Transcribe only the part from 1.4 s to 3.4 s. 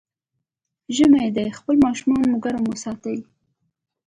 خپل ماشومان مو ګرم وساتئ.